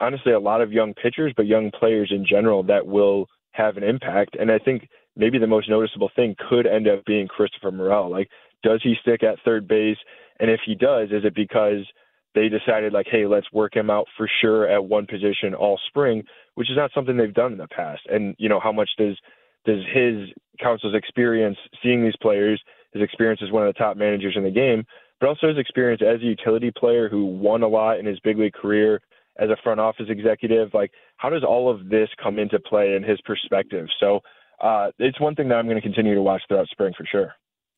honestly 0.00 0.32
a 0.32 0.40
lot 0.40 0.60
of 0.60 0.72
young 0.72 0.94
pitchers, 0.94 1.32
but 1.36 1.46
young 1.46 1.70
players 1.78 2.10
in 2.14 2.26
general 2.28 2.62
that 2.64 2.86
will 2.86 3.26
have 3.52 3.76
an 3.76 3.82
impact. 3.82 4.36
And 4.38 4.50
I 4.50 4.58
think 4.58 4.88
maybe 5.16 5.38
the 5.38 5.46
most 5.46 5.68
noticeable 5.68 6.10
thing 6.14 6.34
could 6.48 6.66
end 6.66 6.88
up 6.88 7.04
being 7.04 7.28
Christopher 7.28 7.70
Morel. 7.70 8.10
Like, 8.10 8.28
does 8.62 8.80
he 8.82 8.94
stick 9.02 9.22
at 9.22 9.38
third 9.44 9.68
base? 9.68 9.98
And 10.40 10.50
if 10.50 10.60
he 10.64 10.74
does, 10.74 11.08
is 11.10 11.24
it 11.24 11.34
because 11.34 11.86
they 12.34 12.48
decided 12.48 12.92
like, 12.92 13.06
hey, 13.10 13.26
let's 13.26 13.52
work 13.52 13.76
him 13.76 13.90
out 13.90 14.06
for 14.16 14.28
sure 14.40 14.66
at 14.68 14.84
one 14.84 15.06
position 15.06 15.54
all 15.54 15.78
spring, 15.88 16.22
which 16.54 16.70
is 16.70 16.76
not 16.76 16.90
something 16.94 17.16
they've 17.16 17.34
done 17.34 17.52
in 17.52 17.58
the 17.58 17.68
past. 17.68 18.02
And 18.10 18.34
you 18.38 18.48
know, 18.48 18.60
how 18.60 18.72
much 18.72 18.90
does 18.98 19.16
does 19.64 19.80
his 19.92 20.28
Counsell's 20.60 20.94
experience 20.94 21.56
seeing 21.82 22.02
these 22.04 22.16
players, 22.20 22.60
his 22.92 23.02
experience 23.02 23.40
as 23.44 23.50
one 23.50 23.66
of 23.66 23.72
the 23.72 23.78
top 23.78 23.96
managers 23.96 24.34
in 24.36 24.42
the 24.42 24.50
game, 24.50 24.84
but 25.20 25.28
also 25.28 25.48
his 25.48 25.58
experience 25.58 26.02
as 26.02 26.20
a 26.20 26.24
utility 26.24 26.72
player 26.76 27.08
who 27.08 27.24
won 27.24 27.62
a 27.62 27.68
lot 27.68 27.98
in 27.98 28.06
his 28.06 28.18
big 28.20 28.38
league 28.38 28.54
career 28.54 29.00
as 29.38 29.50
a 29.50 29.56
front 29.62 29.80
office 29.80 30.06
executive, 30.08 30.70
like 30.74 30.90
how 31.16 31.30
does 31.30 31.44
all 31.44 31.70
of 31.70 31.88
this 31.88 32.08
come 32.22 32.38
into 32.38 32.58
play 32.58 32.94
in 32.94 33.02
his 33.02 33.20
perspective? 33.22 33.86
So 33.98 34.20
uh, 34.60 34.90
it's 34.98 35.20
one 35.20 35.34
thing 35.34 35.48
that 35.48 35.54
I'm 35.54 35.66
going 35.66 35.76
to 35.76 35.82
continue 35.82 36.14
to 36.14 36.22
watch 36.22 36.42
throughout 36.48 36.68
spring 36.68 36.92
for 36.96 37.06
sure. 37.06 37.32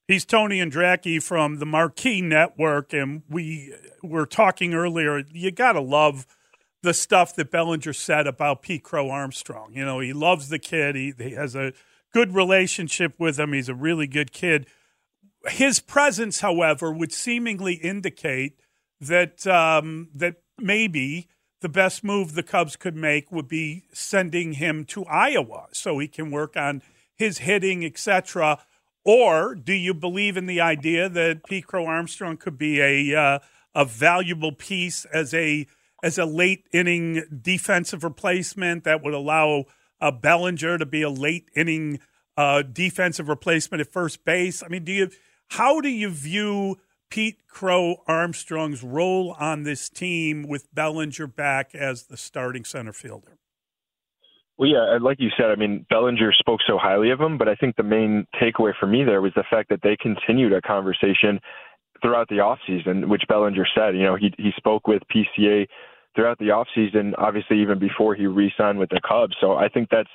He's 0.09 0.25
Tony 0.25 0.59
Andracki 0.59 1.23
from 1.23 1.61
the 1.61 1.67
Marquee 1.67 2.21
Network, 2.21 2.93
and 2.93 3.23
we 3.31 3.73
were 4.03 4.27
talking 4.27 4.75
earlier. 4.75 5.23
You 5.33 5.51
got 5.51 5.73
to 5.73 5.81
love 5.81 6.27
the 6.85 6.95
stuff 6.95 7.35
that 7.35 7.51
Bellinger 7.51 7.95
said 7.95 8.27
about 8.27 8.63
Pete 8.63 8.85
Crow 8.85 9.11
Armstrong. 9.11 9.73
You 9.73 9.85
know, 9.87 10.01
he 10.01 10.13
loves 10.13 10.51
the 10.51 10.59
kid. 10.59 10.95
He, 10.95 11.15
he 11.19 11.31
has 11.31 11.57
a 11.57 11.73
good 12.13 12.35
relationship 12.35 13.15
with 13.19 13.41
him. 13.41 13.55
He's 13.55 13.71
a 13.71 13.75
really 13.75 14.07
good 14.07 14.33
kid. 14.33 14.67
His 15.47 15.81
presence, 15.81 16.41
however, 16.41 16.93
would 16.93 17.13
seemingly 17.13 17.75
indicate 17.75 18.61
that 19.01 19.47
um, 19.47 20.11
that 20.15 20.37
maybe 20.59 21.29
the 21.63 21.69
best 21.71 22.05
move 22.05 22.35
the 22.35 22.43
Cubs 22.43 22.77
could 22.77 22.95
make 22.95 23.33
would 23.33 23.49
be 23.49 23.85
sending 23.93 24.53
him 24.53 24.85
to 24.87 25.05
Iowa 25.07 25.69
so 25.73 25.99
he 25.99 26.07
can 26.07 26.31
work 26.31 26.55
on 26.57 26.83
his 27.15 27.39
hitting, 27.39 27.83
etc. 27.85 28.59
Or 29.05 29.55
do 29.55 29.73
you 29.73 29.95
believe 29.95 30.37
in 30.37 30.47
the 30.47 30.61
idea 30.61 31.09
that 31.09 31.45
Pete 31.45 31.67
Crow 31.67 31.87
Armstrong 31.87 32.37
could 32.37 32.59
be 32.59 32.81
a 32.81 33.19
uh, 33.19 33.39
a 33.75 33.87
valuable 33.87 34.53
piece 34.53 35.07
as 35.07 35.33
a 35.33 35.67
as 36.05 36.19
a 36.19 36.27
late 36.27 36.67
inning 36.71 37.25
defensive 37.41 38.05
replacement 38.05 38.85
that 38.85 39.03
would 39.03 39.15
allow 39.15 39.65
uh, 40.03 40.11
Bellinger 40.11 40.77
to 40.77 40.85
be 40.85 41.01
a 41.01 41.09
late 41.09 41.49
inning 41.57 41.99
uh, 42.37 42.61
defensive 42.61 43.31
replacement 43.31 43.81
at 43.81 43.91
first 43.91 44.23
base? 44.23 44.63
I 44.63 44.69
mean, 44.69 44.85
do 44.85 44.93
you 44.93 45.11
how 45.49 45.81
do 45.81 45.89
you 45.89 46.11
view 46.11 46.77
Pete 47.11 47.47
Crow 47.49 48.03
Armstrong's 48.07 48.83
role 48.83 49.35
on 49.39 49.63
this 49.63 49.89
team 49.89 50.47
with 50.47 50.73
Bellinger 50.75 51.27
back 51.27 51.75
as 51.75 52.05
the 52.05 52.19
starting 52.19 52.65
center 52.65 52.93
fielder? 52.93 53.39
Well, 54.59 54.69
yeah, 54.69 54.99
like 55.01 55.19
you 55.21 55.31
said, 55.37 55.47
I 55.47 55.57
mean, 55.57 55.87
Bellinger 55.89 56.33
spoke 56.35 56.61
so 56.67 56.77
highly 56.77 57.11
of 57.11 57.21
him, 57.21 57.39
but 57.39 57.49
I 57.49 57.55
think 57.55 57.77
the 57.77 57.83
main 57.83 58.27
takeaway 58.41 58.73
for 58.79 58.87
me 58.87 59.05
there 59.05 59.23
was 59.23 59.33
the 59.35 59.45
fact 59.51 59.71
that 59.71 59.81
they 59.83 59.97
continued 59.97 60.53
a 60.53 60.61
conversation 60.61 61.41
throughout 62.03 62.29
the 62.29 62.37
offseason, 62.37 63.09
which 63.09 63.23
Bellinger 63.27 63.67
said. 63.75 63.97
You 63.97 64.03
know, 64.03 64.17
he 64.17 64.35
he 64.37 64.51
spoke 64.57 64.87
with 64.87 65.03
PCA 65.15 65.67
throughout 66.15 66.39
the 66.39 66.47
offseason, 66.47 67.13
obviously 67.19 67.61
even 67.61 67.79
before 67.79 68.15
he 68.15 68.27
re-signed 68.27 68.79
with 68.79 68.91
the 68.91 69.01
Cubs. 69.07 69.35
So 69.41 69.55
I 69.55 69.69
think 69.69 69.89
that's 69.91 70.11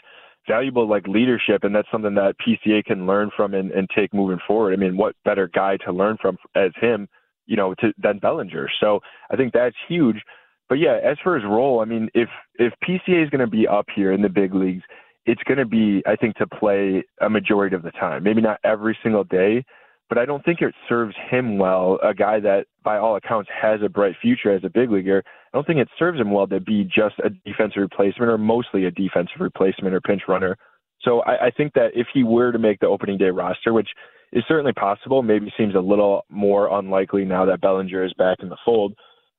valuable 0.48 0.88
like 0.88 1.08
leadership 1.08 1.64
and 1.64 1.76
that's 1.76 1.88
something 1.92 2.16
that 2.16 2.36
PCA 2.46 2.84
can 2.84 3.06
learn 3.06 3.30
from 3.36 3.54
and, 3.54 3.72
and 3.72 3.90
take 3.96 4.14
moving 4.14 4.40
forward. 4.48 4.74
I 4.74 4.78
mean, 4.78 4.98
what 4.98 5.16
better 5.26 5.50
guy 5.54 5.78
to 5.86 5.92
learn 5.92 6.18
from 6.22 6.38
as 6.56 6.72
him, 6.80 7.08
you 7.46 7.56
know, 7.56 7.76
to, 7.76 7.94
than 8.02 8.20
Bellinger. 8.20 8.70
So 8.80 9.00
I 9.30 9.36
think 9.36 9.54
that's 9.54 9.76
huge. 9.88 10.22
But 10.70 10.76
yeah, 10.76 11.00
as 11.04 11.18
for 11.24 11.36
his 11.36 11.44
role, 11.44 11.82
I 11.82 11.86
mean, 11.86 12.10
if 12.14 12.30
if 12.56 12.74
PCA 12.88 13.24
is 13.24 13.30
going 13.32 13.42
to 13.42 13.48
be 13.48 13.68
up 13.68 13.88
here 13.94 14.12
in 14.12 14.22
the 14.22 14.30
big 14.30 14.54
leagues, 14.54 14.84
it's 15.26 15.42
going 15.44 15.58
to 15.58 15.66
be, 15.66 16.04
I 16.08 16.16
think, 16.16 16.36
to 16.36 16.48
play 16.48 17.04
a 17.22 17.30
majority 17.30 17.76
of 17.76 17.82
the 17.82 17.92
time. 17.92 18.24
Maybe 18.24 18.42
not 18.42 18.60
every 18.64 18.98
single 19.02 19.24
day, 19.24 19.66
but 20.10 20.18
I 20.18 20.26
don't 20.26 20.46
think 20.46 20.62
it 20.62 20.74
serves 20.88 21.16
him 21.30 21.58
well. 21.58 22.00
A 22.04 22.14
guy 22.14 22.40
that, 22.40 22.68
by 22.84 22.98
all 22.98 23.16
accounts, 23.16 23.50
has 23.60 23.82
a 23.84 23.90
bright 23.90 24.16
future 24.22 24.52
as 24.52 24.64
a 24.64 24.70
big 24.70 24.92
leaguer. 24.92 25.24
I 25.52 25.58
don't 25.58 25.66
think 25.66 25.80
it 25.80 25.90
serves 25.98 26.20
him 26.20 26.32
well 26.32 26.48
to 26.48 26.60
be 26.60 26.84
just 26.84 27.16
a 27.24 27.30
defensive 27.30 27.82
replacement 27.82 28.30
or 28.30 28.38
mostly 28.38 28.86
a 28.86 28.92
defensive 28.92 29.40
replacement 29.40 29.96
or 29.96 30.02
pinch 30.02 30.24
runner. 30.28 30.58
So 31.02 31.22
I, 31.22 31.48
I 31.48 31.52
think 31.52 31.74
that 31.74 31.92
if 31.96 32.08
he 32.14 32.24
were 32.24 32.52
to 32.52 32.60
make 32.60 32.80
the 32.80 32.88
opening 32.88 33.18
day 33.18 33.30
roster, 33.30 33.74
which 33.74 33.90
is 34.32 34.44
certainly 34.48 34.74
possible, 34.74 35.24
maybe 35.24 35.52
seems 35.58 35.76
a 35.76 35.80
little 35.80 36.26
more 36.30 36.72
unlikely 36.78 37.26
now 37.26 37.46
that 37.46 37.62
Bellinger 37.62 38.04
is 38.04 38.14
back 38.14 38.38
in 38.42 38.50
the 38.50 38.58
fold. 38.64 38.94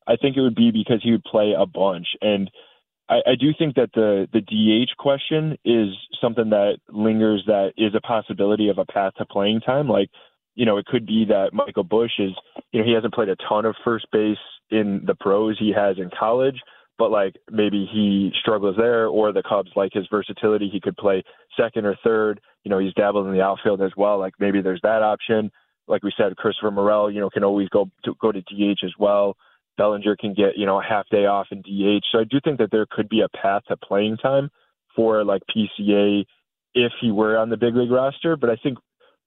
I 0.08 0.16
think 0.16 0.36
it 0.36 0.40
would 0.40 0.56
be 0.56 0.70
because 0.72 1.00
he 1.02 1.12
would 1.12 1.24
play 1.24 1.54
a 1.56 1.66
bunch. 1.66 2.06
And 2.20 2.50
I, 3.08 3.16
I 3.26 3.34
do 3.38 3.52
think 3.56 3.76
that 3.76 3.90
the 3.94 4.26
the 4.32 4.40
DH 4.40 4.96
question 4.98 5.56
is 5.64 5.88
something 6.20 6.50
that 6.50 6.78
lingers 6.88 7.44
that 7.46 7.72
is 7.76 7.94
a 7.94 8.00
possibility 8.00 8.68
of 8.68 8.78
a 8.78 8.84
path 8.86 9.12
to 9.18 9.26
playing 9.26 9.60
time. 9.60 9.88
Like 9.88 10.08
you 10.54 10.66
know, 10.66 10.78
it 10.78 10.86
could 10.86 11.06
be 11.06 11.24
that 11.28 11.52
Michael 11.52 11.84
Busch 11.84 12.18
is, 12.18 12.32
you 12.72 12.80
know, 12.80 12.86
he 12.86 12.92
hasn't 12.92 13.14
played 13.14 13.28
a 13.28 13.36
ton 13.48 13.64
of 13.64 13.74
first 13.84 14.06
base 14.12 14.38
in 14.70 15.02
the 15.06 15.14
pros 15.14 15.58
he 15.58 15.72
has 15.74 15.96
in 15.98 16.10
college, 16.18 16.56
but 16.98 17.10
like 17.10 17.34
maybe 17.50 17.88
he 17.90 18.30
struggles 18.40 18.76
there, 18.76 19.06
or 19.06 19.32
the 19.32 19.42
Cubs 19.42 19.70
like 19.76 19.92
his 19.92 20.06
versatility. 20.10 20.68
He 20.70 20.80
could 20.80 20.96
play 20.96 21.22
second 21.58 21.86
or 21.86 21.96
third. 22.04 22.40
You 22.64 22.70
know, 22.70 22.78
he's 22.78 22.94
dabbled 22.94 23.26
in 23.26 23.32
the 23.32 23.42
outfield 23.42 23.80
as 23.80 23.92
well. 23.96 24.18
Like 24.18 24.34
maybe 24.38 24.60
there's 24.60 24.80
that 24.82 25.02
option. 25.02 25.50
Like 25.88 26.02
we 26.02 26.12
said, 26.16 26.36
Christopher 26.36 26.70
Morel, 26.70 27.10
you 27.10 27.20
know, 27.20 27.30
can 27.30 27.42
always 27.42 27.68
go 27.68 27.90
to 28.04 28.14
go 28.20 28.32
to 28.32 28.40
DH 28.42 28.84
as 28.84 28.92
well. 28.98 29.36
Bellinger 29.76 30.14
can 30.16 30.34
get, 30.34 30.56
you 30.56 30.66
know, 30.66 30.78
a 30.78 30.84
half 30.84 31.08
day 31.10 31.24
off 31.24 31.46
in 31.50 31.62
DH. 31.62 32.04
So 32.12 32.20
I 32.20 32.24
do 32.24 32.38
think 32.44 32.58
that 32.58 32.70
there 32.70 32.86
could 32.90 33.08
be 33.08 33.22
a 33.22 33.28
path 33.28 33.62
to 33.68 33.76
playing 33.78 34.18
time 34.18 34.50
for 34.94 35.24
like 35.24 35.42
PCA 35.48 36.24
if 36.74 36.92
he 37.00 37.10
were 37.10 37.38
on 37.38 37.48
the 37.48 37.56
big 37.56 37.74
league 37.74 37.90
roster. 37.90 38.36
But 38.36 38.50
I 38.50 38.56
think 38.56 38.76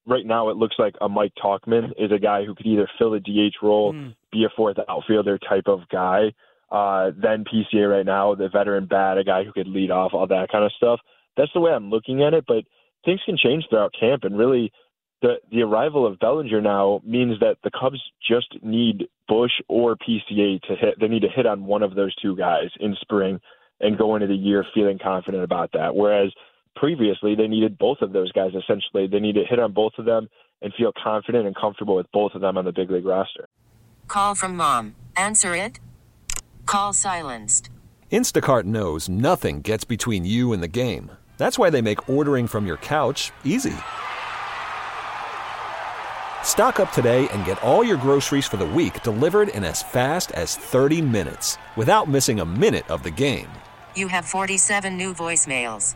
right 0.05 0.25
now 0.25 0.49
it 0.49 0.57
looks 0.57 0.75
like 0.77 0.95
a 1.01 1.09
Mike 1.09 1.33
Tauchman 1.41 1.91
is 1.97 2.11
a 2.11 2.19
guy 2.19 2.43
who 2.43 2.55
could 2.55 2.65
either 2.65 2.89
fill 2.97 3.13
a 3.13 3.19
DH 3.19 3.55
role, 3.61 3.93
mm. 3.93 4.15
be 4.31 4.43
a 4.43 4.49
fourth 4.55 4.77
outfielder 4.89 5.37
type 5.37 5.67
of 5.67 5.81
guy. 5.89 6.33
Uh, 6.71 7.11
then 7.21 7.45
PCA 7.45 7.89
right 7.89 8.05
now, 8.05 8.33
the 8.33 8.49
veteran 8.49 8.87
bat, 8.87 9.17
a 9.17 9.23
guy 9.23 9.43
who 9.43 9.53
could 9.53 9.67
lead 9.67 9.91
off, 9.91 10.13
all 10.13 10.27
that 10.27 10.49
kind 10.51 10.65
of 10.65 10.71
stuff. 10.75 10.99
That's 11.37 11.51
the 11.53 11.59
way 11.59 11.71
I'm 11.71 11.89
looking 11.89 12.23
at 12.23 12.33
it. 12.33 12.45
But 12.47 12.63
things 13.05 13.21
can 13.25 13.37
change 13.37 13.65
throughout 13.69 13.93
camp, 13.97 14.23
and 14.23 14.37
really, 14.37 14.71
the 15.21 15.35
the 15.51 15.61
arrival 15.61 16.05
of 16.05 16.19
Bellinger 16.19 16.61
now 16.61 17.01
means 17.05 17.39
that 17.39 17.57
the 17.63 17.71
Cubs 17.71 18.01
just 18.27 18.47
need 18.63 19.07
Busch 19.27 19.51
or 19.69 19.95
PCA 19.95 20.61
to 20.63 20.75
hit. 20.75 20.99
They 20.99 21.07
need 21.07 21.21
to 21.21 21.29
hit 21.29 21.45
on 21.45 21.65
one 21.65 21.83
of 21.83 21.95
those 21.95 22.13
two 22.15 22.35
guys 22.35 22.69
in 22.79 22.95
spring 23.01 23.39
and 23.79 23.97
go 23.97 24.15
into 24.15 24.27
the 24.27 24.35
year 24.35 24.65
feeling 24.73 24.99
confident 25.01 25.43
about 25.43 25.71
that. 25.73 25.95
Whereas 25.95 26.31
previously 26.83 27.33
they 27.33 27.47
needed 27.47 27.77
both 27.77 27.99
of 28.01 28.11
those 28.11 28.29
guys 28.33 28.51
essentially. 28.61 29.07
They 29.07 29.21
need 29.21 29.35
to 29.35 29.45
hit 29.49 29.57
on 29.57 29.71
both 29.71 29.93
of 29.97 30.03
them 30.03 30.27
and 30.61 30.73
feel 30.77 30.91
confident 31.01 31.47
and 31.47 31.55
comfortable 31.55 31.95
with 31.95 32.11
both 32.11 32.35
of 32.35 32.41
them 32.41 32.57
on 32.57 32.65
the 32.65 32.73
big 32.73 32.91
league 32.91 33.05
roster. 33.05 33.47
Call 34.09 34.35
from 34.35 34.57
mom. 34.57 34.95
Answer 35.15 35.55
it. 35.55 35.79
Call 36.65 36.91
silenced. 36.91 37.69
Instacart 38.11 38.65
knows 38.65 39.07
nothing 39.07 39.61
gets 39.61 39.85
between 39.85 40.25
you 40.25 40.51
and 40.51 40.61
the 40.61 40.67
game. 40.67 41.09
That's 41.37 41.57
why 41.57 41.69
they 41.69 41.81
make 41.81 42.09
ordering 42.09 42.47
from 42.47 42.67
your 42.67 42.77
couch 42.77 43.31
easy. 43.45 43.77
Stock 46.43 46.81
up 46.81 46.91
today 46.91 47.29
and 47.29 47.45
get 47.45 47.63
all 47.63 47.85
your 47.85 47.97
groceries 47.97 48.45
for 48.45 48.57
the 48.57 48.65
week 48.65 49.01
delivered 49.03 49.47
in 49.47 49.63
as 49.63 49.81
fast 49.81 50.33
as 50.33 50.57
30 50.57 51.01
minutes 51.01 51.57
without 51.77 52.09
missing 52.09 52.41
a 52.41 52.45
minute 52.45 52.89
of 52.91 53.03
the 53.03 53.11
game. 53.11 53.47
You 53.95 54.09
have 54.09 54.25
47 54.25 54.97
new 54.97 55.13
voicemails. 55.13 55.95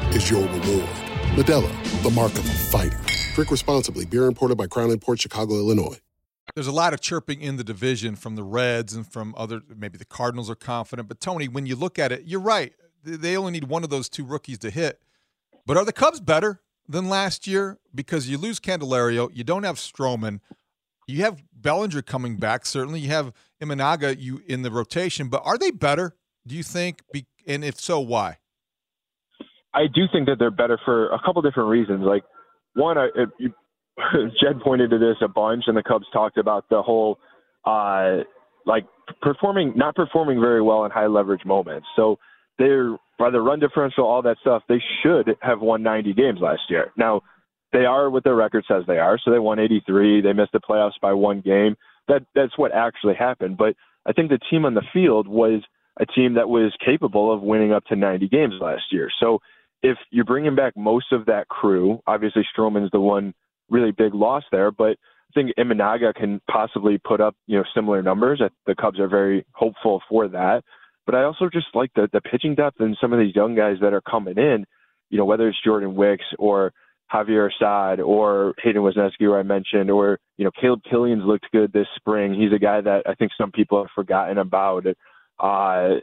is 0.15 0.29
your 0.29 0.41
reward. 0.41 0.89
Modelo, 1.35 2.03
the 2.03 2.09
mark 2.11 2.33
of 2.33 2.45
a 2.45 2.53
fighter. 2.53 2.99
Drink 3.33 3.51
responsibly. 3.51 4.05
Beer 4.05 4.25
imported 4.25 4.57
by 4.57 4.67
Crown 4.67 4.97
Port 4.99 5.21
Chicago, 5.21 5.55
Illinois. 5.55 5.97
There's 6.55 6.67
a 6.67 6.71
lot 6.71 6.93
of 6.93 6.99
chirping 6.99 7.41
in 7.41 7.55
the 7.55 7.63
division 7.63 8.15
from 8.15 8.35
the 8.35 8.43
Reds 8.43 8.93
and 8.93 9.07
from 9.07 9.33
other. 9.37 9.61
Maybe 9.73 9.97
the 9.97 10.05
Cardinals 10.05 10.49
are 10.49 10.55
confident, 10.55 11.07
but 11.07 11.21
Tony, 11.21 11.47
when 11.47 11.65
you 11.65 11.75
look 11.75 11.97
at 11.97 12.11
it, 12.11 12.23
you're 12.25 12.41
right. 12.41 12.73
They 13.03 13.37
only 13.37 13.51
need 13.51 13.65
one 13.65 13.83
of 13.83 13.89
those 13.89 14.09
two 14.09 14.25
rookies 14.25 14.57
to 14.59 14.69
hit. 14.69 15.01
But 15.65 15.77
are 15.77 15.85
the 15.85 15.93
Cubs 15.93 16.19
better 16.19 16.61
than 16.89 17.07
last 17.07 17.47
year? 17.47 17.79
Because 17.95 18.27
you 18.29 18.37
lose 18.37 18.59
Candelario, 18.59 19.29
you 19.33 19.43
don't 19.43 19.63
have 19.63 19.77
Stroman, 19.77 20.41
you 21.07 21.23
have 21.23 21.41
Bellinger 21.53 22.01
coming 22.01 22.37
back. 22.37 22.65
Certainly, 22.65 22.99
you 22.99 23.09
have 23.09 23.31
Imanaga 23.61 24.19
you 24.19 24.41
in 24.47 24.61
the 24.61 24.71
rotation. 24.71 25.29
But 25.29 25.41
are 25.45 25.57
they 25.57 25.71
better? 25.71 26.15
Do 26.45 26.55
you 26.55 26.63
think? 26.63 27.01
And 27.47 27.63
if 27.63 27.79
so, 27.79 27.99
why? 27.99 28.37
I 29.73 29.83
do 29.93 30.03
think 30.11 30.27
that 30.27 30.37
they're 30.39 30.51
better 30.51 30.79
for 30.83 31.09
a 31.11 31.19
couple 31.23 31.41
different 31.41 31.69
reasons. 31.69 32.03
Like 32.03 32.23
one, 32.75 32.97
I, 32.97 33.05
it, 33.15 33.29
you, 33.39 33.53
Jed 34.41 34.61
pointed 34.63 34.89
to 34.91 34.97
this 34.97 35.17
a 35.21 35.27
bunch, 35.27 35.65
and 35.67 35.75
the 35.75 35.83
Cubs 35.83 36.05
talked 36.13 36.37
about 36.37 36.65
the 36.69 36.81
whole 36.81 37.19
uh, 37.65 38.23
like 38.65 38.85
performing 39.21 39.73
not 39.75 39.95
performing 39.95 40.39
very 40.39 40.61
well 40.61 40.85
in 40.85 40.91
high 40.91 41.07
leverage 41.07 41.45
moments. 41.45 41.87
So 41.95 42.17
they're 42.57 42.95
by 43.19 43.29
the 43.29 43.41
run 43.41 43.59
differential, 43.59 44.05
all 44.05 44.21
that 44.23 44.37
stuff. 44.41 44.63
They 44.67 44.81
should 45.03 45.35
have 45.41 45.61
won 45.61 45.83
90 45.83 46.13
games 46.13 46.39
last 46.41 46.61
year. 46.69 46.91
Now 46.97 47.21
they 47.71 47.85
are 47.85 48.09
what 48.09 48.23
their 48.23 48.35
record 48.35 48.65
says 48.67 48.83
they 48.87 48.97
are. 48.97 49.17
So 49.23 49.31
they 49.31 49.39
won 49.39 49.59
83. 49.59 50.21
They 50.21 50.33
missed 50.33 50.51
the 50.51 50.59
playoffs 50.59 50.99
by 51.01 51.13
one 51.13 51.41
game. 51.41 51.75
that 52.07 52.23
that's 52.35 52.57
what 52.57 52.73
actually 52.73 53.15
happened. 53.15 53.57
But 53.57 53.75
I 54.05 54.13
think 54.13 54.29
the 54.29 54.39
team 54.49 54.65
on 54.65 54.73
the 54.73 54.83
field 54.93 55.27
was 55.27 55.61
a 55.99 56.05
team 56.05 56.35
that 56.35 56.49
was 56.49 56.73
capable 56.83 57.33
of 57.33 57.41
winning 57.41 57.73
up 57.73 57.85
to 57.85 57.95
90 57.95 58.27
games 58.29 58.53
last 58.59 58.83
year. 58.91 59.09
So 59.19 59.39
if 59.83 59.97
you're 60.11 60.25
bringing 60.25 60.55
back 60.55 60.75
most 60.75 61.11
of 61.11 61.25
that 61.25 61.47
crew, 61.47 61.99
obviously 62.07 62.43
Stroman's 62.55 62.91
the 62.91 62.99
one 62.99 63.33
really 63.69 63.91
big 63.91 64.13
loss 64.13 64.43
there, 64.51 64.71
but 64.71 64.97
I 65.31 65.33
think 65.33 65.51
Imanaga 65.57 66.13
can 66.13 66.41
possibly 66.49 66.97
put 66.97 67.21
up 67.21 67.35
you 67.47 67.57
know 67.57 67.63
similar 67.73 68.01
numbers. 68.01 68.41
The 68.65 68.75
Cubs 68.75 68.99
are 68.99 69.07
very 69.07 69.45
hopeful 69.53 70.01
for 70.09 70.27
that. 70.27 70.63
But 71.05 71.15
I 71.15 71.23
also 71.23 71.49
just 71.51 71.67
like 71.73 71.91
the 71.95 72.09
the 72.11 72.21
pitching 72.21 72.55
depth 72.55 72.79
and 72.79 72.97
some 72.99 73.13
of 73.13 73.19
these 73.19 73.35
young 73.35 73.55
guys 73.55 73.77
that 73.81 73.93
are 73.93 74.01
coming 74.01 74.37
in. 74.37 74.65
You 75.09 75.17
know 75.17 75.25
whether 75.25 75.47
it's 75.47 75.57
Jordan 75.63 75.95
Wicks 75.95 76.25
or 76.37 76.73
Javier 77.11 77.49
Assad 77.51 77.99
or 77.99 78.53
Hayden 78.63 78.81
Wesneski, 78.81 79.21
who 79.21 79.33
I 79.33 79.43
mentioned, 79.43 79.89
or 79.89 80.19
you 80.37 80.45
know 80.45 80.51
Caleb 80.59 80.81
Killian's 80.89 81.23
looked 81.25 81.47
good 81.51 81.73
this 81.73 81.87
spring. 81.95 82.33
He's 82.33 82.53
a 82.53 82.59
guy 82.59 82.81
that 82.81 83.03
I 83.07 83.15
think 83.15 83.31
some 83.37 83.51
people 83.51 83.81
have 83.81 83.91
forgotten 83.95 84.37
about. 84.37 84.85
Uh, 85.39 85.95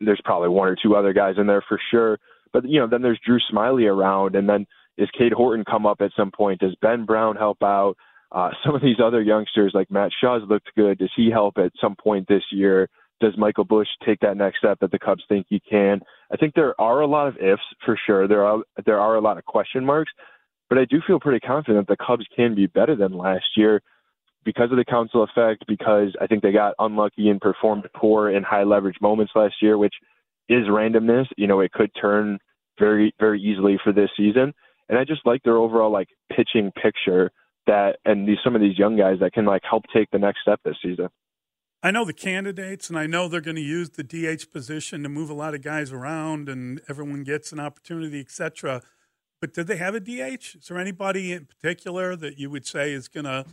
there's 0.00 0.20
probably 0.24 0.48
one 0.48 0.68
or 0.68 0.76
two 0.80 0.94
other 0.94 1.12
guys 1.12 1.34
in 1.38 1.46
there 1.46 1.64
for 1.68 1.78
sure. 1.90 2.18
But 2.52 2.68
you 2.68 2.80
know, 2.80 2.86
then 2.86 3.02
there's 3.02 3.20
Drew 3.24 3.38
Smyly 3.52 3.90
around, 3.90 4.36
and 4.36 4.48
then 4.48 4.66
is 4.96 5.08
Cade 5.16 5.32
Horton 5.32 5.64
come 5.64 5.86
up 5.86 6.00
at 6.00 6.10
some 6.16 6.30
point? 6.30 6.60
Does 6.60 6.74
Ben 6.82 7.04
Brown 7.04 7.36
help 7.36 7.62
out? 7.62 7.94
Uh, 8.30 8.50
some 8.64 8.74
of 8.74 8.82
these 8.82 9.00
other 9.02 9.22
youngsters 9.22 9.72
like 9.74 9.90
Matt 9.90 10.10
Shaw's 10.20 10.42
looked 10.48 10.70
good. 10.76 10.98
Does 10.98 11.12
he 11.16 11.30
help 11.30 11.58
at 11.58 11.72
some 11.80 11.96
point 11.96 12.26
this 12.28 12.42
year? 12.52 12.88
Does 13.20 13.36
Michael 13.36 13.64
Busch 13.64 13.88
take 14.04 14.20
that 14.20 14.36
next 14.36 14.58
step 14.58 14.78
that 14.80 14.92
the 14.92 14.98
Cubs 14.98 15.24
think 15.28 15.46
he 15.48 15.60
can? 15.60 16.00
I 16.32 16.36
think 16.36 16.54
there 16.54 16.80
are 16.80 17.00
a 17.00 17.06
lot 17.06 17.26
of 17.26 17.36
ifs 17.38 17.62
for 17.84 17.98
sure. 18.06 18.28
There 18.28 18.44
are 18.44 18.62
there 18.86 19.00
are 19.00 19.16
a 19.16 19.20
lot 19.20 19.38
of 19.38 19.44
question 19.44 19.84
marks, 19.84 20.12
but 20.68 20.78
I 20.78 20.84
do 20.84 21.00
feel 21.04 21.18
pretty 21.18 21.40
confident 21.40 21.88
the 21.88 21.96
Cubs 21.96 22.26
can 22.34 22.54
be 22.54 22.66
better 22.66 22.94
than 22.94 23.12
last 23.12 23.56
year 23.56 23.82
because 24.44 24.70
of 24.70 24.76
the 24.76 24.84
Counsell 24.84 25.24
effect. 25.24 25.64
Because 25.66 26.14
I 26.20 26.28
think 26.28 26.42
they 26.42 26.52
got 26.52 26.74
unlucky 26.78 27.28
and 27.28 27.40
performed 27.40 27.88
poor 27.92 28.30
in 28.30 28.44
high 28.44 28.62
leverage 28.62 28.98
moments 29.00 29.32
last 29.34 29.56
year, 29.60 29.78
which 29.78 29.94
is 30.48 30.66
randomness. 30.66 31.26
You 31.36 31.46
know, 31.46 31.60
it 31.60 31.72
could 31.72 31.90
turn 32.00 32.38
very 32.78 33.14
very 33.18 33.40
easily 33.40 33.78
for 33.82 33.92
this 33.92 34.10
season. 34.16 34.54
And 34.88 34.98
I 34.98 35.04
just 35.04 35.26
like 35.26 35.42
their 35.42 35.56
overall 35.56 35.92
like 35.92 36.08
pitching 36.34 36.72
picture 36.72 37.30
that 37.66 37.98
and 38.04 38.26
these 38.26 38.38
some 38.42 38.54
of 38.54 38.60
these 38.60 38.78
young 38.78 38.96
guys 38.96 39.18
that 39.20 39.32
can 39.32 39.44
like 39.44 39.62
help 39.68 39.84
take 39.92 40.10
the 40.10 40.18
next 40.18 40.40
step 40.42 40.60
this 40.64 40.76
season. 40.82 41.08
I 41.80 41.92
know 41.92 42.04
the 42.04 42.12
candidates, 42.12 42.88
and 42.88 42.98
I 42.98 43.06
know 43.06 43.28
they're 43.28 43.40
going 43.40 43.54
to 43.54 43.62
use 43.62 43.90
the 43.90 44.02
DH 44.02 44.50
position 44.52 45.04
to 45.04 45.08
move 45.08 45.30
a 45.30 45.34
lot 45.34 45.54
of 45.54 45.62
guys 45.62 45.92
around, 45.92 46.48
and 46.48 46.80
everyone 46.88 47.22
gets 47.22 47.52
an 47.52 47.60
opportunity, 47.60 48.18
etc. 48.18 48.82
But 49.40 49.54
did 49.54 49.68
they 49.68 49.76
have 49.76 49.94
a 49.94 50.00
DH? 50.00 50.56
Is 50.56 50.66
there 50.68 50.78
anybody 50.78 51.30
in 51.32 51.44
particular 51.44 52.16
that 52.16 52.36
you 52.36 52.50
would 52.50 52.66
say 52.66 52.92
is 52.92 53.06
going 53.06 53.26
to 53.26 53.44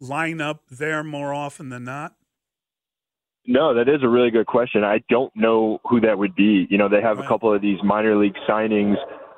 line 0.00 0.40
up 0.40 0.62
there 0.70 1.04
more 1.04 1.34
often 1.34 1.68
than 1.68 1.84
not? 1.84 2.14
No, 3.46 3.74
that 3.74 3.88
is 3.88 4.02
a 4.02 4.08
really 4.08 4.30
good 4.30 4.46
question. 4.46 4.84
I 4.84 5.02
don't 5.10 5.34
know 5.36 5.78
who 5.84 6.00
that 6.00 6.18
would 6.18 6.34
be. 6.34 6.66
You 6.70 6.78
know, 6.78 6.88
they 6.88 7.02
have 7.02 7.18
right. 7.18 7.24
a 7.24 7.28
couple 7.28 7.54
of 7.54 7.60
these 7.60 7.78
minor 7.84 8.16
league 8.16 8.36
signings. 8.48 8.96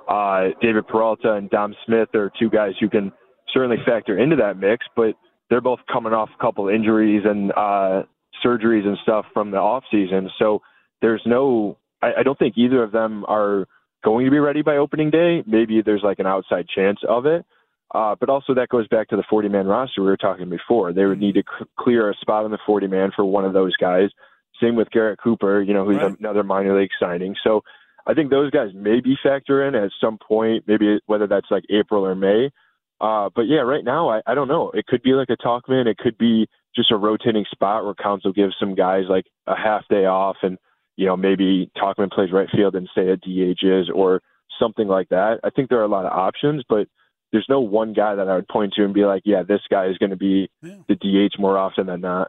Uh, 0.09 0.55
David 0.61 0.87
Peralta 0.87 1.33
and 1.35 1.51
Dom 1.51 1.75
Smith 1.85 2.15
are 2.15 2.31
two 2.39 2.49
guys 2.49 2.75
who 2.79 2.89
can 2.89 3.13
certainly 3.53 3.79
factor 3.85 4.19
into 4.19 4.37
that 4.37 4.59
mix, 4.59 4.87
but 4.95 5.17
they're 5.51 5.61
both 5.61 5.81
coming 5.93 6.13
off 6.13 6.29
a 6.39 6.41
couple 6.41 6.69
of 6.69 6.75
injuries 6.75 7.23
and 7.25 7.51
uh, 7.53 8.03
surgeries 8.45 8.87
and 8.87 8.97
stuff 9.03 9.25
from 9.33 9.51
the 9.51 9.57
off 9.57 9.83
season. 9.91 10.31
So 10.39 10.63
there's 11.03 11.23
no, 11.27 11.79
I, 12.03 12.21
I 12.21 12.23
don't 12.23 12.39
think 12.39 12.55
either 12.57 12.83
of 12.83 12.93
them 12.93 13.25
are 13.27 13.67
going 14.05 14.25
to 14.25 14.31
be 14.31 14.39
ready 14.39 14.63
by 14.63 14.77
opening 14.77 15.11
day. 15.11 15.43
Maybe 15.47 15.83
there's 15.83 16.03
like 16.05 16.21
an 16.21 16.27
outside 16.27 16.67
chance 16.73 17.01
of 17.09 17.27
it. 17.27 17.45
Uh, 17.95 18.17
but 18.19 18.29
also 18.29 18.53
that 18.55 18.69
goes 18.69 18.89
back 18.89 19.09
to 19.09 19.17
the 19.17 19.25
40 19.31 19.49
man 19.49 19.67
roster 19.67 20.03
we 20.03 20.09
were 20.09 20.17
talking 20.17 20.51
before. 20.51 20.93
They 20.93 21.05
would 21.05 21.21
need 21.21 21.35
to 21.35 21.43
c- 21.43 21.67
clear 21.79 22.11
a 22.11 22.15
spot 22.17 22.45
on 22.45 22.51
the 22.51 22.59
40 22.67 22.89
man 22.89 23.13
for 23.15 23.25
one 23.25 23.45
of 23.45 23.53
those 23.53 23.77
guys. 23.77 24.11
Same 24.61 24.75
with 24.75 24.91
Garrett 24.91 25.21
Cooper, 25.23 25.63
you 25.63 25.73
know, 25.73 25.85
who's 25.85 25.97
right. 25.97 26.19
another 26.19 26.43
minor 26.43 26.79
league 26.79 26.91
signing. 26.99 27.37
So 27.45 27.63
I 28.07 28.15
think 28.15 28.31
those 28.31 28.51
guys 28.51 28.71
maybe 28.75 29.17
factor 29.23 29.67
in 29.67 29.75
at 29.75 29.91
some 30.01 30.19
point, 30.19 30.65
maybe 30.67 30.99
whether 31.07 31.27
that's 31.27 31.51
like 31.51 31.65
April 31.71 32.05
or 32.05 32.15
May. 32.15 32.51
Uh, 33.01 33.29
but 33.35 33.43
yeah, 33.43 33.61
right 33.61 33.85
now 33.85 34.09
I, 34.09 34.21
I 34.27 34.35
don't 34.35 34.49
know. 34.49 34.71
It 34.73 34.87
could 34.87 35.03
be 35.03 35.13
like 35.13 35.29
a 35.31 35.37
Tauchman. 35.37 35.87
It 35.87 35.99
could 35.99 36.19
be 36.19 36.49
just 36.75 36.91
a 36.91 36.97
rotating 36.97 37.45
spot 37.51 37.85
where 37.85 37.95
Counsell 37.95 38.33
gives 38.33 38.55
some 38.59 38.75
guys 38.75 39.05
like 39.09 39.27
a 39.47 39.57
half 39.57 39.87
day 39.89 40.07
off 40.07 40.37
and, 40.43 40.59
you 40.97 41.07
know, 41.07 41.17
maybe 41.17 41.71
Tauchman 41.77 42.11
plays 42.11 42.33
right 42.33 42.49
field 42.51 42.75
and 42.75 42.89
say 42.95 43.09
a 43.11 43.17
DH 43.17 43.63
is 43.63 43.91
or 43.95 44.23
something 44.59 44.89
like 44.89 45.09
that. 45.11 45.41
I 45.45 45.51
think 45.51 45.69
there 45.69 45.81
are 45.81 45.85
a 45.85 45.89
lot 45.89 46.07
of 46.07 46.13
options, 46.13 46.63
but 46.69 46.89
there's 47.37 47.47
no 47.51 47.61
one 47.61 47.93
guy 47.93 48.15
that 48.15 48.31
I 48.31 48.37
would 48.37 48.49
point 48.49 48.73
to 48.77 48.85
and 48.85 48.95
be 48.95 49.05
like, 49.05 49.21
yeah, 49.27 49.43
this 49.43 49.61
guy 49.71 49.89
is 49.89 49.99
going 49.99 50.09
to 50.09 50.17
be 50.17 50.49
yeah. 50.63 50.77
the 50.89 50.95
DH 50.95 51.39
more 51.39 51.59
often 51.59 51.87
than 51.87 52.01
not. 52.01 52.29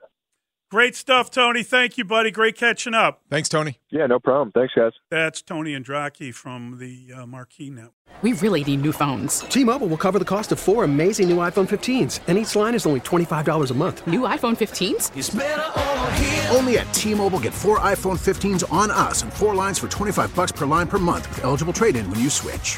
Great 0.69 0.97
stuff, 0.97 1.31
Tony. 1.31 1.63
Thank 1.63 1.97
you, 1.97 2.03
buddy. 2.03 2.29
Great 2.29 2.57
catching 2.57 2.93
up. 2.93 3.21
Thanks, 3.29 3.47
Tony. 3.47 3.79
Yeah, 3.89 4.05
no 4.07 4.19
problem. 4.19 4.51
Thanks, 4.51 4.73
guys. 4.75 4.91
That's 5.09 5.41
Tony 5.41 5.73
Andracki 5.73 6.33
from 6.33 6.77
the 6.77 7.13
uh, 7.15 7.25
Marquee 7.25 7.69
Network. 7.69 7.93
We 8.21 8.33
really 8.33 8.65
need 8.65 8.81
new 8.81 8.91
phones. 8.91 9.39
T-Mobile 9.41 9.87
will 9.87 9.95
cover 9.95 10.19
the 10.19 10.25
cost 10.25 10.51
of 10.51 10.59
four 10.59 10.83
amazing 10.83 11.29
new 11.29 11.37
iPhone 11.37 11.69
15s, 11.69 12.19
and 12.27 12.37
each 12.37 12.53
line 12.53 12.75
is 12.75 12.85
only 12.85 12.99
$25 12.99 13.71
a 13.71 13.73
month. 13.75 14.05
New 14.07 14.21
iPhone 14.21 14.57
15s? 14.57 16.53
Only 16.53 16.79
at 16.79 16.93
T-Mobile 16.93 17.39
get 17.39 17.53
four 17.53 17.79
iPhone 17.79 18.19
15s 18.19 18.69
on 18.69 18.91
us 18.91 19.21
and 19.21 19.31
four 19.31 19.55
lines 19.55 19.79
for 19.79 19.87
25 19.87 20.35
bucks 20.35 20.51
per 20.51 20.65
line 20.65 20.87
per 20.89 20.97
month 20.97 21.29
with 21.29 21.45
eligible 21.45 21.71
trade-in 21.71 22.09
when 22.11 22.19
you 22.19 22.29
switch. 22.29 22.77